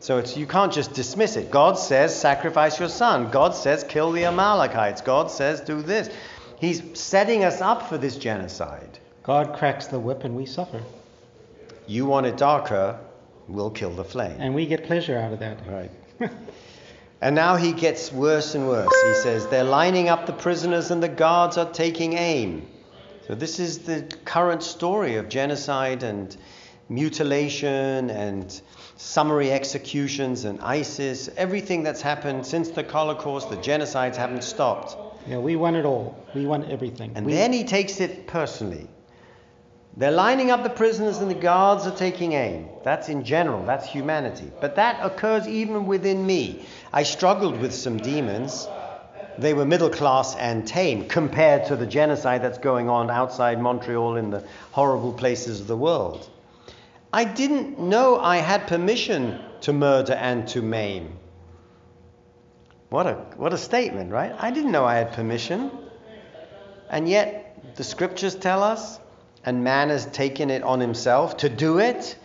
So 0.02 0.18
it's, 0.18 0.36
you 0.36 0.48
can't 0.48 0.72
just 0.72 0.94
dismiss 0.94 1.36
it. 1.36 1.48
God 1.48 1.78
says, 1.78 2.12
sacrifice 2.12 2.80
your 2.80 2.88
son. 2.88 3.30
God 3.30 3.54
says, 3.54 3.84
kill 3.84 4.10
the 4.10 4.24
Amalekites. 4.24 5.00
God 5.00 5.30
says, 5.30 5.60
do 5.60 5.80
this. 5.80 6.10
He's 6.58 6.82
setting 6.98 7.44
us 7.44 7.60
up 7.60 7.88
for 7.88 7.98
this 7.98 8.16
genocide. 8.16 8.98
God 9.22 9.54
cracks 9.54 9.86
the 9.86 10.00
whip 10.00 10.24
and 10.24 10.34
we 10.34 10.44
suffer. 10.44 10.82
You 11.86 12.04
want 12.04 12.26
it 12.26 12.36
darker, 12.36 12.98
we'll 13.46 13.70
kill 13.70 13.94
the 13.94 14.02
flame. 14.02 14.34
And 14.40 14.56
we 14.56 14.66
get 14.66 14.82
pleasure 14.86 15.16
out 15.16 15.32
of 15.32 15.38
that. 15.38 15.58
Right. 15.68 15.90
and 17.20 17.36
now 17.36 17.54
he 17.54 17.70
gets 17.70 18.10
worse 18.10 18.56
and 18.56 18.66
worse. 18.66 18.90
He 19.06 19.14
says, 19.22 19.46
they're 19.46 19.62
lining 19.62 20.08
up 20.08 20.26
the 20.26 20.32
prisoners 20.32 20.90
and 20.90 21.00
the 21.00 21.08
guards 21.08 21.56
are 21.58 21.70
taking 21.70 22.14
aim. 22.14 22.68
So 23.28 23.36
this 23.36 23.60
is 23.60 23.78
the 23.78 24.02
current 24.24 24.64
story 24.64 25.14
of 25.14 25.28
genocide 25.28 26.02
and 26.02 26.36
mutilation 26.92 28.10
and 28.10 28.60
summary 28.96 29.50
executions 29.50 30.44
and 30.44 30.60
ISIS. 30.60 31.28
Everything 31.36 31.82
that's 31.82 32.02
happened 32.02 32.46
since 32.46 32.70
the 32.70 32.82
Holocaust, 32.84 33.50
the 33.50 33.56
genocides 33.56 34.16
haven't 34.16 34.44
stopped. 34.44 34.96
Yeah, 35.26 35.38
we 35.38 35.56
want 35.56 35.76
it 35.76 35.84
all. 35.84 36.16
We 36.34 36.46
want 36.46 36.70
everything. 36.70 37.12
And 37.14 37.26
we, 37.26 37.32
then 37.32 37.52
he 37.52 37.64
takes 37.64 38.00
it 38.00 38.26
personally. 38.26 38.88
They're 39.96 40.10
lining 40.10 40.50
up 40.50 40.62
the 40.62 40.70
prisoners 40.70 41.18
and 41.18 41.30
the 41.30 41.34
guards 41.34 41.86
are 41.86 41.94
taking 41.94 42.32
aim. 42.32 42.68
That's 42.82 43.08
in 43.10 43.24
general, 43.24 43.64
that's 43.66 43.86
humanity. 43.86 44.50
But 44.60 44.76
that 44.76 44.98
occurs 45.04 45.46
even 45.46 45.86
within 45.86 46.24
me. 46.26 46.64
I 46.92 47.02
struggled 47.02 47.60
with 47.60 47.74
some 47.74 47.98
demons. 47.98 48.66
They 49.38 49.52
were 49.52 49.66
middle 49.66 49.90
class 49.90 50.34
and 50.36 50.66
tame 50.66 51.08
compared 51.08 51.66
to 51.66 51.76
the 51.76 51.86
genocide 51.86 52.42
that's 52.42 52.58
going 52.58 52.88
on 52.88 53.10
outside 53.10 53.60
Montreal 53.60 54.16
in 54.16 54.30
the 54.30 54.44
horrible 54.72 55.12
places 55.12 55.60
of 55.60 55.66
the 55.66 55.76
world. 55.76 56.28
I 57.12 57.24
didn't 57.24 57.78
know 57.78 58.18
I 58.18 58.38
had 58.38 58.66
permission 58.66 59.38
to 59.62 59.72
murder 59.72 60.14
and 60.14 60.48
to 60.48 60.62
maim. 60.62 61.18
What 62.88 63.06
a, 63.06 63.14
what 63.36 63.52
a 63.52 63.58
statement, 63.58 64.10
right? 64.10 64.34
I 64.38 64.50
didn't 64.50 64.72
know 64.72 64.84
I 64.84 64.96
had 64.96 65.12
permission. 65.12 65.70
And 66.88 67.08
yet, 67.08 67.76
the 67.76 67.84
scriptures 67.84 68.34
tell 68.34 68.62
us, 68.62 68.98
and 69.44 69.62
man 69.62 69.90
has 69.90 70.06
taken 70.06 70.50
it 70.50 70.62
on 70.62 70.80
himself 70.80 71.38
to 71.38 71.48
do 71.48 71.78
it. 71.78 72.16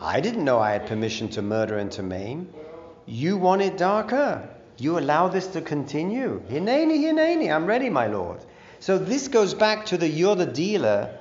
I 0.00 0.20
didn't 0.20 0.44
know 0.44 0.58
I 0.58 0.72
had 0.72 0.86
permission 0.86 1.28
to 1.30 1.42
murder 1.42 1.78
and 1.78 1.90
to 1.92 2.02
maim. 2.02 2.52
You 3.06 3.38
want 3.38 3.62
it 3.62 3.78
darker. 3.78 4.48
You 4.76 4.98
allow 4.98 5.28
this 5.28 5.46
to 5.48 5.60
continue. 5.60 6.42
Hineni, 6.50 6.98
hineni, 6.98 7.54
I'm 7.54 7.64
ready, 7.64 7.88
my 7.88 8.08
Lord. 8.08 8.44
So 8.80 8.98
this 8.98 9.28
goes 9.28 9.54
back 9.54 9.86
to 9.86 9.96
the 9.96 10.08
you're 10.08 10.36
the 10.36 10.46
dealer, 10.46 11.18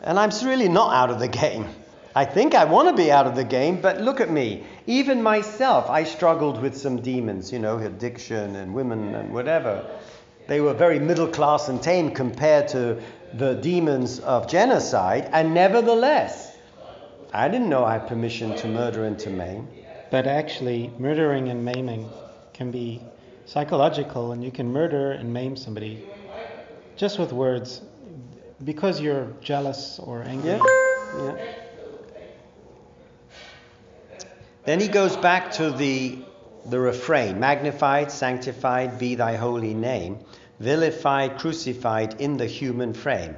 and 0.00 0.18
I'm 0.18 0.30
really 0.44 0.68
not 0.68 0.92
out 0.92 1.10
of 1.10 1.18
the 1.18 1.28
game. 1.42 1.66
I 2.14 2.26
think 2.26 2.54
I 2.54 2.64
want 2.64 2.88
to 2.88 2.94
be 2.94 3.10
out 3.10 3.26
of 3.26 3.34
the 3.34 3.44
game, 3.44 3.80
but 3.80 4.02
look 4.02 4.20
at 4.20 4.30
me. 4.30 4.64
Even 4.86 5.22
myself, 5.22 5.88
I 5.88 6.04
struggled 6.04 6.60
with 6.60 6.76
some 6.76 7.00
demons, 7.00 7.50
you 7.50 7.58
know, 7.58 7.78
addiction 7.78 8.56
and 8.56 8.74
women 8.74 9.14
and 9.14 9.32
whatever. 9.32 9.86
They 10.46 10.60
were 10.60 10.74
very 10.74 10.98
middle 10.98 11.28
class 11.28 11.68
and 11.68 11.82
tame 11.82 12.10
compared 12.10 12.68
to 12.68 13.00
the 13.32 13.54
demons 13.54 14.20
of 14.20 14.46
genocide, 14.46 15.30
and 15.32 15.54
nevertheless, 15.54 16.54
I 17.32 17.48
didn't 17.48 17.70
know 17.70 17.84
I 17.84 17.94
had 17.94 18.08
permission 18.08 18.54
to 18.56 18.68
murder 18.68 19.04
and 19.04 19.18
to 19.20 19.30
maim. 19.30 19.68
But 20.10 20.26
actually, 20.26 20.92
murdering 20.98 21.48
and 21.48 21.64
maiming 21.64 22.10
can 22.52 22.70
be 22.70 23.00
psychological, 23.46 24.32
and 24.32 24.44
you 24.44 24.50
can 24.50 24.70
murder 24.70 25.12
and 25.12 25.32
maim 25.32 25.56
somebody 25.56 26.04
just 26.96 27.18
with 27.18 27.32
words 27.32 27.80
because 28.62 29.00
you're 29.00 29.28
jealous 29.40 29.98
or 29.98 30.22
angry. 30.24 30.50
Yeah, 30.50 30.60
yeah. 31.16 31.61
Then 34.64 34.80
he 34.80 34.88
goes 34.88 35.16
back 35.16 35.52
to 35.52 35.70
the, 35.70 36.18
the 36.66 36.78
refrain 36.78 37.40
magnified, 37.40 38.12
sanctified 38.12 38.98
be 38.98 39.16
thy 39.16 39.36
holy 39.36 39.74
name, 39.74 40.20
vilified, 40.60 41.38
crucified 41.38 42.20
in 42.20 42.36
the 42.36 42.46
human 42.46 42.94
frame. 42.94 43.36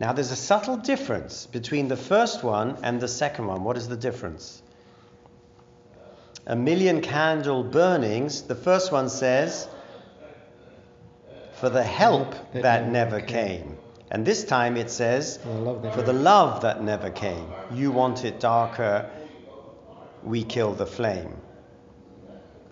Now, 0.00 0.12
there's 0.12 0.32
a 0.32 0.36
subtle 0.36 0.78
difference 0.78 1.46
between 1.46 1.88
the 1.88 1.96
first 1.96 2.42
one 2.42 2.78
and 2.82 3.00
the 3.00 3.08
second 3.08 3.46
one. 3.46 3.62
What 3.62 3.76
is 3.76 3.86
the 3.88 3.96
difference? 3.96 4.62
A 6.46 6.56
million 6.56 7.02
candle 7.02 7.62
burnings, 7.62 8.42
the 8.42 8.56
first 8.56 8.90
one 8.90 9.08
says, 9.08 9.68
for 11.54 11.68
the 11.68 11.84
help 11.84 12.34
that 12.54 12.88
never 12.88 13.20
came. 13.20 13.76
And 14.10 14.26
this 14.26 14.42
time 14.44 14.76
it 14.76 14.90
says, 14.90 15.36
for 15.36 16.02
the 16.02 16.12
love 16.12 16.62
that 16.62 16.82
never 16.82 17.10
came. 17.10 17.46
You 17.70 17.92
want 17.92 18.24
it 18.24 18.40
darker, 18.40 19.08
we 20.24 20.44
kill 20.44 20.72
the 20.72 20.86
flame. 20.86 21.36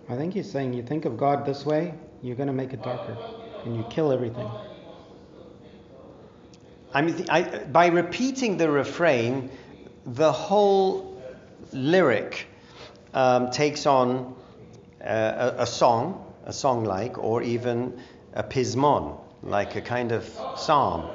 I 0.09 0.17
think 0.17 0.35
he's 0.35 0.51
saying 0.51 0.73
you 0.73 0.83
think 0.83 1.05
of 1.05 1.17
God 1.17 1.47
this 1.47 1.65
way, 1.65 1.95
you're 2.23 2.37
going 2.37 2.49
to 2.49 2.53
make 2.53 2.73
it 2.73 2.83
darker, 2.83 3.17
and 3.65 3.77
you 3.77 3.85
kill 3.91 4.13
everything. 4.13 4.49
I 6.93 7.03
mean, 7.03 7.27
I, 7.29 7.43
by 7.43 7.87
repeating 7.87 8.57
the 8.57 8.71
refrain, 8.71 9.51
the 10.05 10.33
whole 10.33 11.23
lyric 11.73 12.47
um, 13.15 13.51
takes 13.51 13.87
on 13.87 14.35
uh, 15.01 15.55
a, 15.59 15.63
a, 15.63 15.67
song, 15.67 16.33
a 16.45 16.53
song 16.53 16.85
like, 16.85 17.19
or 17.19 17.43
even 17.43 18.01
a 18.35 18.43
pismon, 18.43 19.21
like 19.43 19.77
a 19.77 19.81
kind 19.81 20.13
of 20.13 20.25
psalm, 20.57 21.11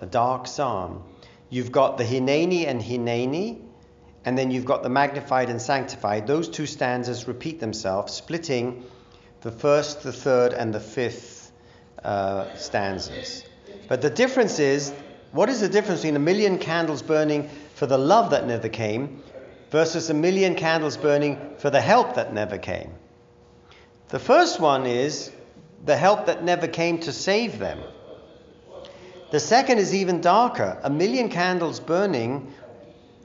a 0.00 0.06
dark 0.06 0.46
psalm. 0.46 1.04
You've 1.50 1.72
got 1.72 1.98
the 1.98 2.04
Hineni 2.04 2.66
and 2.66 2.80
Hineni, 2.80 3.60
and 4.24 4.38
then 4.38 4.50
you've 4.50 4.64
got 4.64 4.82
the 4.82 4.88
magnified 4.88 5.50
and 5.50 5.60
sanctified. 5.60 6.26
Those 6.26 6.48
two 6.48 6.66
stanzas 6.66 7.26
repeat 7.26 7.60
themselves, 7.60 8.12
splitting 8.12 8.84
the 9.40 9.50
first, 9.50 10.02
the 10.02 10.12
third, 10.12 10.52
and 10.52 10.72
the 10.72 10.80
fifth 10.80 11.52
uh, 12.04 12.54
stanzas. 12.54 13.44
But 13.88 14.02
the 14.02 14.10
difference 14.10 14.58
is 14.58 14.92
what 15.32 15.48
is 15.48 15.60
the 15.60 15.68
difference 15.68 16.00
between 16.00 16.16
a 16.16 16.20
million 16.20 16.58
candles 16.58 17.02
burning 17.02 17.48
for 17.74 17.86
the 17.86 17.98
love 17.98 18.30
that 18.30 18.46
never 18.46 18.68
came 18.68 19.22
versus 19.70 20.10
a 20.10 20.14
million 20.14 20.54
candles 20.54 20.96
burning 20.96 21.38
for 21.58 21.70
the 21.70 21.80
help 21.80 22.14
that 22.14 22.32
never 22.32 22.58
came? 22.58 22.92
The 24.08 24.18
first 24.18 24.60
one 24.60 24.86
is 24.86 25.32
the 25.84 25.96
help 25.96 26.26
that 26.26 26.44
never 26.44 26.68
came 26.68 27.00
to 27.00 27.12
save 27.12 27.58
them. 27.58 27.80
The 29.30 29.40
second 29.40 29.78
is 29.78 29.94
even 29.94 30.20
darker 30.20 30.78
a 30.82 30.90
million 30.90 31.30
candles 31.30 31.80
burning 31.80 32.52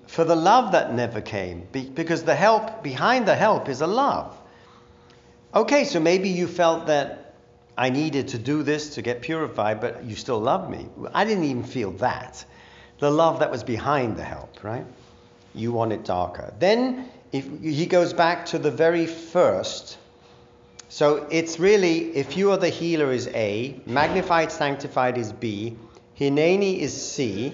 for 0.07 0.23
the 0.23 0.35
love 0.35 0.71
that 0.71 0.93
never 0.93 1.21
came, 1.21 1.67
because 1.71 2.23
the 2.23 2.35
help 2.35 2.81
behind 2.81 3.27
the 3.27 3.35
help 3.35 3.69
is 3.69 3.81
a 3.81 3.87
love. 3.87 4.35
Okay, 5.53 5.83
so 5.83 5.99
maybe 5.99 6.29
you 6.29 6.47
felt 6.47 6.87
that 6.87 7.35
I 7.77 7.89
needed 7.89 8.29
to 8.29 8.37
do 8.37 8.63
this 8.63 8.95
to 8.95 9.01
get 9.01 9.21
purified, 9.21 9.79
but 9.81 10.03
you 10.03 10.15
still 10.15 10.39
love 10.39 10.69
me. 10.69 10.87
I 11.13 11.25
didn't 11.25 11.43
even 11.43 11.63
feel 11.63 11.91
that. 11.91 12.43
The 12.99 13.11
love 13.11 13.39
that 13.39 13.51
was 13.51 13.63
behind 13.63 14.17
the 14.17 14.23
help, 14.23 14.63
right? 14.63 14.85
You 15.53 15.71
want 15.71 15.93
it 15.93 16.03
darker. 16.03 16.53
Then 16.57 17.09
if 17.31 17.45
he 17.61 17.85
goes 17.85 18.13
back 18.13 18.47
to 18.47 18.57
the 18.57 18.71
very 18.71 19.05
first. 19.05 19.97
So 20.89 21.27
it's 21.29 21.59
really, 21.59 22.15
if 22.15 22.37
you 22.37 22.51
are 22.51 22.57
the 22.57 22.69
healer 22.69 23.11
is 23.11 23.27
A, 23.27 23.79
magnified, 23.85 24.51
sanctified 24.51 25.17
is 25.17 25.33
B, 25.33 25.75
Hineni 26.17 26.79
is 26.79 26.93
C, 26.99 27.53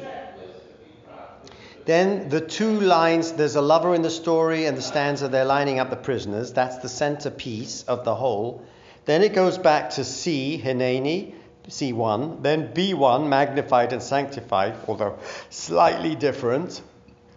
then 1.86 2.30
the 2.30 2.40
two 2.40 2.80
lines, 2.80 3.34
there's 3.34 3.56
a 3.56 3.62
lover 3.62 3.94
in 3.94 4.02
the 4.02 4.10
story 4.10 4.66
and 4.66 4.78
the 4.78 4.82
stanza, 4.82 5.28
they're 5.28 5.46
lining 5.46 5.80
up 5.80 5.90
the 5.90 5.96
prisoners. 5.96 6.54
That's 6.54 6.78
the 6.78 6.90
centerpiece 6.90 7.84
of 7.84 8.06
the 8.06 8.16
whole. 8.16 8.64
Then 9.06 9.22
it 9.22 9.34
goes 9.34 9.58
back 9.58 9.92
to 9.92 10.06
C, 10.06 10.62
Hineni, 10.64 11.34
C1. 11.68 12.42
Then 12.42 12.74
B1, 12.74 13.28
magnified 13.28 13.92
and 13.92 14.02
sanctified, 14.02 14.76
although 14.88 15.18
slightly 15.50 16.16
different. 16.16 16.82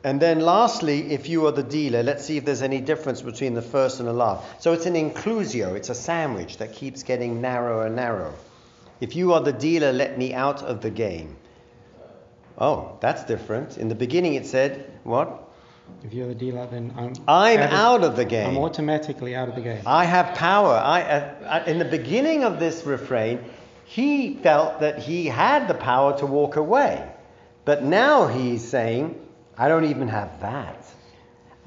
And 0.04 0.22
then 0.22 0.38
lastly, 0.38 1.12
if 1.12 1.28
you 1.28 1.46
are 1.46 1.52
the 1.52 1.64
dealer, 1.64 2.04
let's 2.04 2.24
see 2.24 2.36
if 2.36 2.44
there's 2.44 2.62
any 2.62 2.80
difference 2.80 3.22
between 3.22 3.54
the 3.54 3.62
first 3.62 3.98
and 3.98 4.08
the 4.08 4.12
last. 4.12 4.62
So 4.62 4.72
it's 4.72 4.86
an 4.86 4.94
inclusio, 4.94 5.74
it's 5.74 5.88
a 5.88 5.96
sandwich 5.96 6.58
that 6.58 6.72
keeps 6.72 7.02
getting 7.02 7.40
narrower 7.40 7.86
and 7.86 7.96
narrower. 7.96 8.32
If 9.00 9.16
you 9.16 9.32
are 9.32 9.40
the 9.40 9.52
dealer, 9.52 9.92
let 9.92 10.16
me 10.16 10.32
out 10.32 10.62
of 10.62 10.80
the 10.80 10.90
game. 10.90 11.36
Oh, 12.58 12.96
that's 13.00 13.24
different. 13.24 13.78
In 13.78 13.88
the 13.88 13.94
beginning 13.94 14.34
it 14.34 14.46
said, 14.46 14.90
what? 15.04 15.42
If 16.02 16.12
you're 16.12 16.28
the 16.28 16.34
dealer, 16.34 16.66
then 16.66 16.92
I'm. 16.96 17.14
I'm 17.28 17.58
out 17.60 17.64
of, 17.64 17.72
out 17.72 18.04
of 18.04 18.16
the 18.16 18.24
game. 18.24 18.50
I'm 18.50 18.58
automatically 18.58 19.36
out 19.36 19.48
of 19.48 19.54
the 19.54 19.60
game. 19.60 19.82
I 19.86 20.04
have 20.04 20.34
power. 20.34 20.74
I, 20.74 21.02
uh, 21.02 21.64
in 21.66 21.78
the 21.78 21.84
beginning 21.84 22.44
of 22.44 22.58
this 22.58 22.84
refrain, 22.84 23.44
he 23.84 24.34
felt 24.34 24.80
that 24.80 24.98
he 24.98 25.26
had 25.26 25.68
the 25.68 25.74
power 25.74 26.18
to 26.18 26.26
walk 26.26 26.56
away. 26.56 27.08
But 27.64 27.84
now 27.84 28.26
he's 28.26 28.66
saying, 28.66 29.20
I 29.56 29.68
don't 29.68 29.84
even 29.84 30.08
have 30.08 30.40
that. 30.40 30.84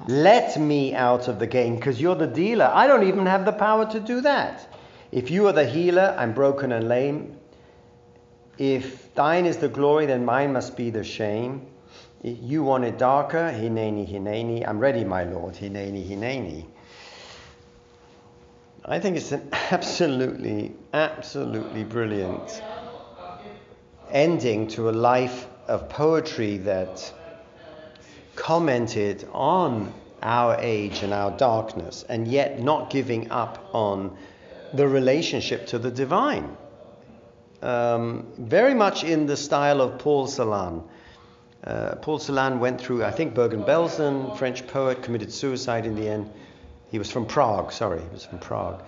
Let 0.06 0.58
me 0.58 0.94
out 0.94 1.28
of 1.28 1.38
the 1.38 1.46
game 1.46 1.76
because 1.76 2.00
you're 2.00 2.14
the 2.14 2.26
dealer. 2.26 2.70
I 2.72 2.86
don't 2.86 3.06
even 3.06 3.26
have 3.26 3.44
the 3.44 3.52
power 3.52 3.90
to 3.92 4.00
do 4.00 4.20
that. 4.22 4.74
If 5.12 5.30
you 5.30 5.46
are 5.48 5.52
the 5.52 5.66
healer, 5.66 6.14
I'm 6.18 6.32
broken 6.32 6.72
and 6.72 6.88
lame. 6.88 7.36
If 8.60 9.14
thine 9.14 9.46
is 9.46 9.56
the 9.56 9.70
glory, 9.70 10.04
then 10.04 10.26
mine 10.26 10.52
must 10.52 10.76
be 10.76 10.90
the 10.90 11.02
shame. 11.02 11.66
You 12.22 12.62
want 12.62 12.84
it 12.84 12.98
darker, 12.98 13.50
hineni, 13.50 14.06
hineni. 14.06 14.68
I'm 14.68 14.78
ready, 14.78 15.02
my 15.02 15.24
Lord, 15.24 15.54
hineni, 15.54 16.06
hineni. 16.06 16.66
I 18.84 19.00
think 19.00 19.16
it's 19.16 19.32
an 19.32 19.48
absolutely, 19.70 20.74
absolutely 20.92 21.84
brilliant 21.84 22.62
ending 24.10 24.68
to 24.68 24.90
a 24.90 24.92
life 24.92 25.46
of 25.66 25.88
poetry 25.88 26.58
that 26.58 27.14
commented 28.36 29.26
on 29.32 29.90
our 30.22 30.56
age 30.60 31.02
and 31.02 31.14
our 31.14 31.30
darkness, 31.38 32.04
and 32.10 32.28
yet 32.28 32.60
not 32.60 32.90
giving 32.90 33.30
up 33.30 33.70
on 33.72 34.14
the 34.74 34.86
relationship 34.86 35.66
to 35.68 35.78
the 35.78 35.90
divine. 35.90 36.58
Um, 37.62 38.26
very 38.38 38.74
much 38.74 39.04
in 39.04 39.26
the 39.26 39.36
style 39.36 39.80
of 39.80 39.98
Paul 39.98 40.26
Celan. 40.26 40.82
Uh, 41.62 41.96
Paul 41.96 42.18
Celan 42.18 42.58
went 42.58 42.80
through, 42.80 43.04
I 43.04 43.10
think, 43.10 43.34
Bergen-Belsen, 43.34 44.38
French 44.38 44.66
poet, 44.66 45.02
committed 45.02 45.30
suicide 45.30 45.84
in 45.84 45.94
the 45.94 46.08
end. 46.08 46.30
He 46.90 46.98
was 46.98 47.10
from 47.10 47.26
Prague, 47.26 47.72
sorry, 47.72 48.00
he 48.00 48.08
was 48.08 48.24
from 48.24 48.38
Prague. 48.38 48.82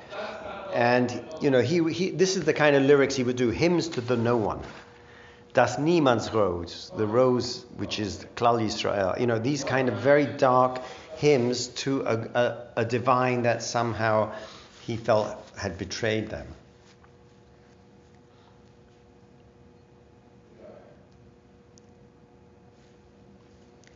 And, 0.73 1.23
you 1.43 1.51
know, 1.51 1.61
he, 1.61 1.93
he, 1.93 2.11
this 2.11 2.37
is 2.37 2.45
the 2.45 2.55
kind 2.55 2.75
of 2.75 2.83
lyrics 2.83 3.15
he 3.15 3.25
would 3.25 3.37
do 3.37 3.51
hymns 3.51 3.89
to 3.89 4.01
the 4.01 4.17
no 4.17 4.39
one. 4.39 4.61
Das 5.53 5.77
Niemandsrose, 5.77 6.97
the 6.97 7.07
rose 7.07 7.67
which 7.77 8.01
is 8.01 8.25
Klal 8.37 8.59
Yisrael. 8.59 9.21
You 9.21 9.27
know, 9.27 9.39
these 9.39 9.65
kind 9.65 9.91
of 9.91 9.97
very 9.97 10.25
dark 10.25 10.81
hymns 11.17 11.69
to 11.69 12.01
a, 12.01 12.17
a, 12.17 12.67
a 12.79 12.85
divine 12.87 13.43
that 13.43 13.63
somehow 13.63 14.33
he 14.87 14.97
felt 14.97 15.37
had 15.59 15.77
betrayed 15.77 16.31
them. 16.31 16.47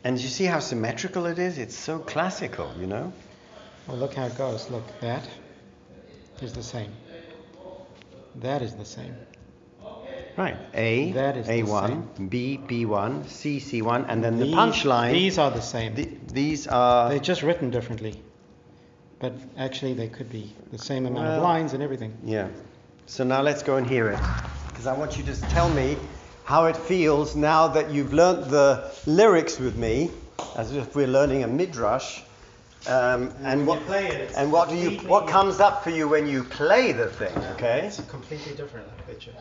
And 0.07 0.21
you 0.21 0.29
see 0.29 0.45
how 0.45 0.61
symmetrical 0.61 1.27
it 1.27 1.41
is? 1.41 1.59
It's 1.59 1.75
so 1.75 1.99
classical, 1.99 2.71
you 2.79 2.87
know? 2.87 3.13
Well, 3.89 3.97
look 3.97 4.15
how 4.15 4.27
it 4.27 4.39
goes. 4.39 4.71
Look, 4.71 4.85
that 5.01 5.29
is 6.41 6.53
the 6.53 6.63
same. 6.63 6.93
That 8.37 8.63
is 8.63 8.77
the 8.77 8.85
same. 8.85 9.17
Right. 10.37 10.57
A, 10.75 11.11
That 11.11 11.37
is 11.37 11.49
the 11.49 11.63
A1, 11.63 12.31
B, 12.31 12.57
B1, 12.69 13.27
C, 13.27 13.59
C1, 13.59 14.05
and 14.09 14.23
then 14.23 14.39
the 14.39 14.53
punchline. 14.53 15.11
These 15.11 15.39
are 15.39 15.51
the 15.51 15.61
same. 15.61 15.97
the- 15.97 16.17
these 16.33 16.69
are. 16.69 17.09
They're 17.09 17.19
just 17.19 17.43
written 17.43 17.71
differently. 17.71 18.23
But 19.19 19.33
actually, 19.59 19.95
they 19.95 20.09
could 20.09 20.31
be 20.31 20.55
the 20.71 20.79
same 20.79 21.07
amount 21.07 21.27
of 21.27 21.43
lines 21.43 21.73
and 21.73 21.83
everything. 21.83 22.13
Yeah. 22.23 22.47
So 23.07 23.25
now 23.25 23.43
let's 23.43 23.65
go 23.65 23.75
and 23.77 23.85
hear 23.85 24.09
it. 24.11 24.21
Because 24.69 24.87
I 24.87 24.97
want 24.97 25.19
you 25.19 25.25
to 25.25 25.35
tell 25.49 25.69
me 25.69 25.97
how 26.47 26.67
it 26.67 26.77
feels 26.77 27.35
now 27.35 27.67
that 27.67 27.91
you've 27.91 28.13
learnt 28.13 28.49
the 28.49 28.89
lyrics 29.05 29.59
with 29.59 29.77
me, 29.77 30.09
as 30.55 30.73
if 30.73 30.95
we're 30.95 31.09
learning 31.09 31.43
a 31.43 31.49
midrash. 31.49 32.23
Um, 32.87 33.35
and, 33.43 33.67
what, 33.67 33.85
play 33.85 34.07
it, 34.07 34.33
and 34.37 34.53
what 34.53 34.69
do 34.69 34.77
you 34.77 34.91
what 35.09 35.27
comes 35.27 35.59
up 35.59 35.83
for 35.83 35.91
you 35.91 36.07
when 36.07 36.29
you 36.29 36.45
play 36.45 36.93
the 36.93 37.09
thing? 37.09 37.37
Okay. 37.55 37.87
It's 37.89 37.99
a 37.99 38.03
completely 38.05 38.55
different 38.55 38.87
picture. 39.09 39.33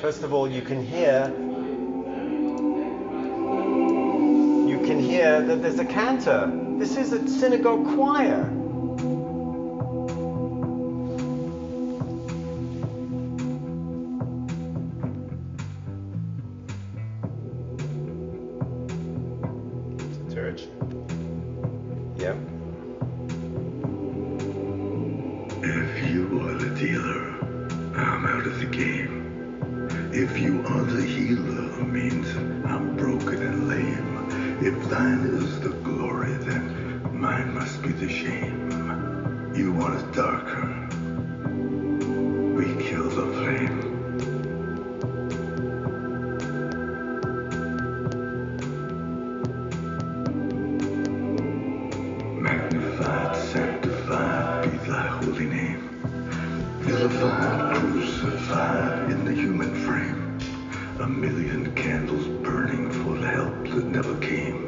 First 0.00 0.22
of 0.22 0.32
all, 0.32 0.48
you 0.48 0.62
can 0.62 0.82
hear 0.82 1.34
can 4.88 4.98
hear 4.98 5.42
that 5.42 5.60
there's 5.60 5.78
a 5.78 5.84
cantor. 5.84 6.50
This 6.78 6.96
is 6.96 7.12
a 7.12 7.28
synagogue 7.28 7.84
choir. 7.94 8.57
Vilified, 57.18 57.74
crucified 57.74 59.10
in 59.10 59.24
the 59.24 59.32
human 59.32 59.74
frame. 59.74 60.38
A 61.00 61.06
million 61.08 61.74
candles 61.74 62.28
burning 62.44 62.92
for 62.92 63.18
the 63.18 63.26
help 63.26 63.64
that 63.70 63.86
never 63.86 64.16
came. 64.18 64.67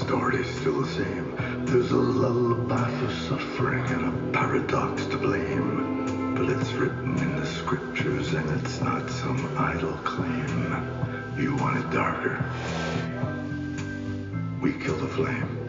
The 0.00 0.06
story's 0.06 0.48
still 0.60 0.80
the 0.80 0.88
same. 0.88 1.34
There's 1.66 1.90
a 1.90 1.96
lullaby 1.96 2.90
for 2.98 3.12
suffering 3.28 3.84
and 3.86 4.06
a 4.08 4.32
paradox 4.32 5.04
to 5.06 5.18
blame. 5.18 6.34
But 6.34 6.48
it's 6.48 6.72
written 6.72 7.18
in 7.18 7.36
the 7.36 7.46
scriptures 7.46 8.32
and 8.32 8.48
it's 8.60 8.80
not 8.80 9.10
some 9.10 9.58
idle 9.58 9.92
claim. 10.04 10.72
You 11.38 11.54
want 11.56 11.78
it 11.78 11.90
darker? 11.90 12.42
We 14.62 14.72
kill 14.72 14.96
the 14.96 15.08
flame. 15.08 15.60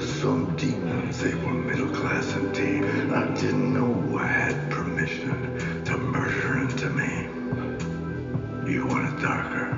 With 0.00 0.20
some 0.22 0.56
demons, 0.56 1.18
they 1.18 1.34
were 1.34 1.52
middle 1.52 1.90
class 1.90 2.32
tame. 2.54 2.84
I 3.12 3.34
didn't 3.34 3.74
know 3.74 4.16
I 4.16 4.26
had 4.26 4.70
permission 4.70 5.84
to 5.84 5.98
murder 5.98 6.58
into 6.60 6.88
me. 6.88 7.28
You 8.72 8.86
want 8.86 9.12
it 9.12 9.20
darker? 9.20 9.69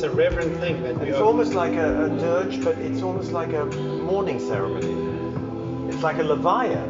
It's 0.00 0.06
a 0.06 0.16
reverent 0.16 0.58
thing 0.60 0.82
that 0.84 0.96
It's 1.06 1.18
are. 1.18 1.22
almost 1.24 1.52
like 1.52 1.74
a, 1.74 2.06
a 2.06 2.08
dirge, 2.08 2.64
but 2.64 2.78
it's 2.78 3.02
almost 3.02 3.32
like 3.32 3.52
a 3.52 3.66
mourning 3.66 4.40
ceremony. 4.40 4.94
It's 5.92 6.02
like 6.02 6.16
a 6.16 6.22
levaya. 6.22 6.86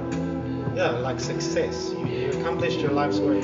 yeah, 0.76 0.90
like 0.90 1.18
success. 1.18 1.90
You, 1.90 2.06
you 2.06 2.30
accomplished 2.30 2.78
your 2.78 2.92
life's 2.92 3.18
work. 3.18 3.42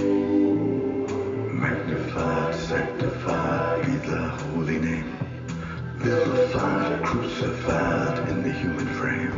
Magnified, 1.51 2.55
sanctified 2.55 3.87
be 3.87 3.97
the 4.09 4.29
holy 4.55 4.79
name. 4.79 5.13
Vilified, 5.97 7.03
crucified 7.03 8.29
in 8.29 8.45
the 8.45 8.53
human 8.53 8.87
frame. 8.95 9.33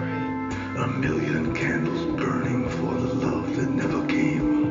A 0.76 0.88
million 0.88 1.54
candles 1.54 2.04
burning 2.20 2.68
for 2.68 2.92
the 3.00 3.14
love 3.14 3.56
that 3.56 3.70
never 3.70 4.06
came. 4.06 4.67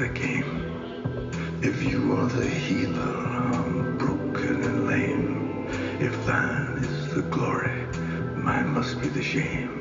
If 0.00 1.82
you 1.82 2.12
are 2.12 2.28
the 2.28 2.46
healer, 2.46 3.26
I'm 3.26 3.98
broken 3.98 4.62
and 4.62 4.86
lame. 4.86 5.66
If 5.98 6.24
thine 6.24 6.78
is 6.78 7.14
the 7.14 7.22
glory, 7.22 7.84
mine 8.36 8.68
must 8.68 9.00
be 9.00 9.08
the 9.08 9.22
shame. 9.22 9.77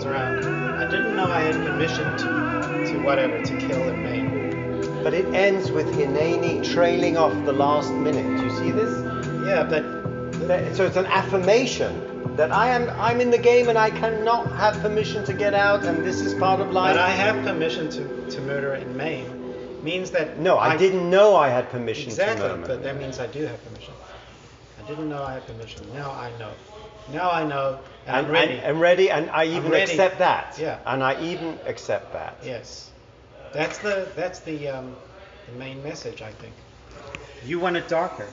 Around. 0.00 0.44
I 0.44 0.88
didn't 0.90 1.14
know 1.14 1.26
I 1.30 1.40
had 1.40 1.54
permission 1.66 2.04
to, 2.18 2.92
to 2.92 2.98
whatever, 3.04 3.42
to 3.42 3.58
kill 3.58 3.82
and 3.88 4.02
maim. 4.02 5.02
But 5.04 5.14
it 5.14 5.26
ends 5.34 5.70
with 5.70 5.86
Hineni 5.94 6.64
trailing 6.72 7.16
off 7.16 7.32
the 7.44 7.52
last 7.52 7.92
minute. 7.92 8.24
Do 8.38 8.44
you 8.44 8.50
see 8.50 8.70
this? 8.70 8.92
Yeah, 9.46 9.64
but 9.68 9.84
That- 10.48 10.74
So 10.74 10.84
it's 10.86 10.96
an 10.96 11.06
affirmation 11.06 12.34
that 12.36 12.50
I 12.50 12.68
am 12.68 12.88
I'm 12.98 13.20
in 13.20 13.30
the 13.30 13.38
game 13.38 13.68
and 13.68 13.78
I 13.78 13.90
cannot 13.90 14.50
have 14.52 14.80
permission 14.80 15.24
to 15.26 15.32
get 15.32 15.54
out 15.54 15.84
and 15.84 16.02
this 16.04 16.20
is 16.20 16.34
part 16.34 16.60
of 16.60 16.72
life. 16.72 16.94
but 16.94 17.00
I 17.00 17.10
have 17.10 17.44
permission 17.44 17.88
to, 17.90 18.30
to 18.30 18.40
murder 18.40 18.72
and 18.72 18.96
maim. 18.96 19.26
Means 19.84 20.10
that 20.12 20.38
no, 20.38 20.58
I, 20.58 20.76
didn't 20.76 21.10
know 21.10 21.36
I 21.36 21.48
had 21.48 21.68
permission 21.70 22.08
exactly, 22.08 22.48
to 22.48 22.54
murmur. 22.54 22.66
but 22.66 22.82
that 22.84 22.96
means 22.96 23.18
I 23.18 23.26
do 23.26 23.44
have 23.44 23.62
permission. 23.66 23.94
I 24.82 24.88
didn't 24.88 25.08
know 25.08 25.22
I 25.22 25.34
had 25.34 25.46
permission. 25.46 25.86
Now 25.94 26.10
I 26.12 26.30
know. 26.38 26.52
Now 27.10 27.30
I 27.30 27.44
know, 27.44 27.80
and, 28.06 28.16
and, 28.16 28.26
I'm 28.26 28.32
ready. 28.32 28.52
And, 28.54 28.62
and 28.62 28.80
ready, 28.80 29.10
and 29.10 29.30
I 29.30 29.44
even 29.46 29.74
accept 29.74 30.18
that. 30.18 30.56
Yeah. 30.58 30.78
And 30.86 31.02
I 31.02 31.20
even 31.22 31.58
accept 31.66 32.12
that. 32.12 32.36
yes, 32.44 32.90
that's 33.52 33.78
the 33.78 34.08
that's 34.16 34.40
the 34.40 34.68
um, 34.68 34.94
the 35.46 35.58
main 35.58 35.82
message 35.82 36.22
I 36.22 36.32
think. 36.32 36.54
You 37.44 37.58
want 37.58 37.76
it 37.76 37.88
darker. 37.88 38.28